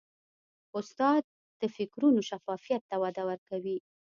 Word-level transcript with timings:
استاد 0.77 1.23
د 1.61 1.63
فکرونو 1.75 2.19
شفافیت 2.29 2.81
ته 2.89 2.95
وده 3.03 3.23
ورکوي. 3.29 3.77